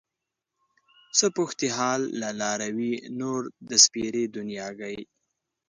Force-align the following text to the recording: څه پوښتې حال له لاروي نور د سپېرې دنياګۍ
څه 1.17 1.27
پوښتې 1.35 1.67
حال 1.77 2.01
له 2.21 2.29
لاروي 2.41 2.93
نور 3.19 3.41
د 3.69 3.71
سپېرې 3.83 4.23
دنياګۍ 4.35 4.97